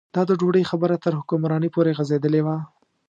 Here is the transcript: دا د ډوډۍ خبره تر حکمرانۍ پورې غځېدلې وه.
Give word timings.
دا 0.15 0.21
د 0.29 0.31
ډوډۍ 0.39 0.63
خبره 0.71 0.95
تر 1.03 1.13
حکمرانۍ 1.19 1.69
پورې 1.75 1.95
غځېدلې 1.97 2.41
وه. 2.45 2.57